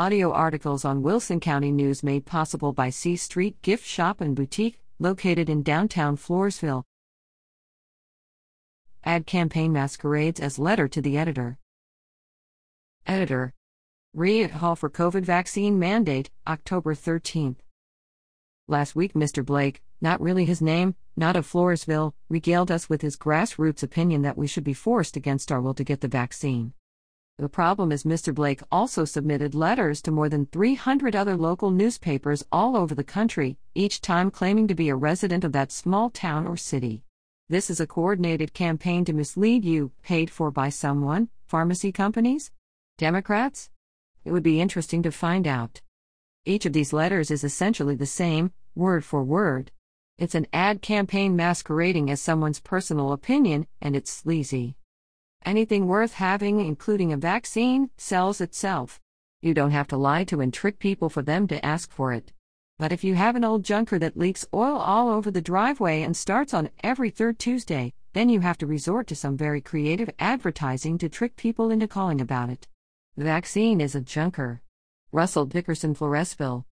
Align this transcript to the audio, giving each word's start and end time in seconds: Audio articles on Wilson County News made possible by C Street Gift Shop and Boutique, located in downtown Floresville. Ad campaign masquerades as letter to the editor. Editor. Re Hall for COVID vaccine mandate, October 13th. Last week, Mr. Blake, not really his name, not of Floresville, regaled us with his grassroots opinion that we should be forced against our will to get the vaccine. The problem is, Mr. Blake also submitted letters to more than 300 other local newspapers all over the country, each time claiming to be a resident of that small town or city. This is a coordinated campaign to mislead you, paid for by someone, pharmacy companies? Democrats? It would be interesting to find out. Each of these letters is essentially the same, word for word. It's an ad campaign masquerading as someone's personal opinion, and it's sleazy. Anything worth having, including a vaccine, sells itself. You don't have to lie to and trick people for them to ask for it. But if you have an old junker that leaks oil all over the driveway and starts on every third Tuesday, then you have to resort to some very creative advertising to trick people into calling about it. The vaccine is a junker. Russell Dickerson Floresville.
Audio 0.00 0.32
articles 0.32 0.82
on 0.86 1.02
Wilson 1.02 1.40
County 1.40 1.70
News 1.70 2.02
made 2.02 2.24
possible 2.24 2.72
by 2.72 2.88
C 2.88 3.16
Street 3.16 3.60
Gift 3.60 3.84
Shop 3.84 4.22
and 4.22 4.34
Boutique, 4.34 4.80
located 4.98 5.50
in 5.50 5.62
downtown 5.62 6.16
Floresville. 6.16 6.84
Ad 9.04 9.26
campaign 9.26 9.74
masquerades 9.74 10.40
as 10.40 10.58
letter 10.58 10.88
to 10.88 11.02
the 11.02 11.18
editor. 11.18 11.58
Editor. 13.06 13.52
Re 14.14 14.44
Hall 14.44 14.74
for 14.74 14.88
COVID 14.88 15.22
vaccine 15.22 15.78
mandate, 15.78 16.30
October 16.46 16.94
13th. 16.94 17.58
Last 18.68 18.96
week, 18.96 19.12
Mr. 19.12 19.44
Blake, 19.44 19.82
not 20.00 20.18
really 20.18 20.46
his 20.46 20.62
name, 20.62 20.94
not 21.14 21.36
of 21.36 21.46
Floresville, 21.46 22.14
regaled 22.30 22.70
us 22.70 22.88
with 22.88 23.02
his 23.02 23.18
grassroots 23.18 23.82
opinion 23.82 24.22
that 24.22 24.38
we 24.38 24.46
should 24.46 24.64
be 24.64 24.72
forced 24.72 25.14
against 25.14 25.52
our 25.52 25.60
will 25.60 25.74
to 25.74 25.84
get 25.84 26.00
the 26.00 26.08
vaccine. 26.08 26.72
The 27.40 27.48
problem 27.48 27.90
is, 27.90 28.04
Mr. 28.04 28.34
Blake 28.34 28.60
also 28.70 29.06
submitted 29.06 29.54
letters 29.54 30.02
to 30.02 30.10
more 30.10 30.28
than 30.28 30.44
300 30.44 31.16
other 31.16 31.38
local 31.38 31.70
newspapers 31.70 32.44
all 32.52 32.76
over 32.76 32.94
the 32.94 33.02
country, 33.02 33.56
each 33.74 34.02
time 34.02 34.30
claiming 34.30 34.68
to 34.68 34.74
be 34.74 34.90
a 34.90 34.94
resident 34.94 35.42
of 35.42 35.52
that 35.52 35.72
small 35.72 36.10
town 36.10 36.46
or 36.46 36.58
city. 36.58 37.02
This 37.48 37.70
is 37.70 37.80
a 37.80 37.86
coordinated 37.86 38.52
campaign 38.52 39.06
to 39.06 39.14
mislead 39.14 39.64
you, 39.64 39.90
paid 40.02 40.28
for 40.28 40.50
by 40.50 40.68
someone, 40.68 41.30
pharmacy 41.46 41.92
companies? 41.92 42.50
Democrats? 42.98 43.70
It 44.22 44.32
would 44.32 44.42
be 44.42 44.60
interesting 44.60 45.02
to 45.04 45.10
find 45.10 45.46
out. 45.46 45.80
Each 46.44 46.66
of 46.66 46.74
these 46.74 46.92
letters 46.92 47.30
is 47.30 47.42
essentially 47.42 47.94
the 47.94 48.04
same, 48.04 48.52
word 48.74 49.02
for 49.02 49.24
word. 49.24 49.70
It's 50.18 50.34
an 50.34 50.46
ad 50.52 50.82
campaign 50.82 51.36
masquerading 51.36 52.10
as 52.10 52.20
someone's 52.20 52.60
personal 52.60 53.12
opinion, 53.12 53.66
and 53.80 53.96
it's 53.96 54.10
sleazy. 54.10 54.76
Anything 55.44 55.86
worth 55.86 56.14
having, 56.14 56.60
including 56.60 57.12
a 57.12 57.16
vaccine, 57.16 57.90
sells 57.96 58.40
itself. 58.40 59.00
You 59.40 59.54
don't 59.54 59.70
have 59.70 59.88
to 59.88 59.96
lie 59.96 60.24
to 60.24 60.40
and 60.40 60.52
trick 60.52 60.78
people 60.78 61.08
for 61.08 61.22
them 61.22 61.48
to 61.48 61.64
ask 61.64 61.90
for 61.90 62.12
it. 62.12 62.32
But 62.78 62.92
if 62.92 63.02
you 63.04 63.14
have 63.14 63.36
an 63.36 63.44
old 63.44 63.64
junker 63.64 63.98
that 63.98 64.16
leaks 64.16 64.46
oil 64.52 64.76
all 64.76 65.08
over 65.08 65.30
the 65.30 65.40
driveway 65.40 66.02
and 66.02 66.16
starts 66.16 66.52
on 66.52 66.70
every 66.82 67.10
third 67.10 67.38
Tuesday, 67.38 67.94
then 68.12 68.28
you 68.28 68.40
have 68.40 68.58
to 68.58 68.66
resort 68.66 69.06
to 69.06 69.14
some 69.14 69.36
very 69.36 69.60
creative 69.60 70.10
advertising 70.18 70.98
to 70.98 71.08
trick 71.08 71.36
people 71.36 71.70
into 71.70 71.88
calling 71.88 72.20
about 72.20 72.50
it. 72.50 72.68
The 73.16 73.24
vaccine 73.24 73.80
is 73.80 73.94
a 73.94 74.00
junker. 74.00 74.62
Russell 75.12 75.46
Dickerson 75.46 75.94
Floresville. 75.94 76.64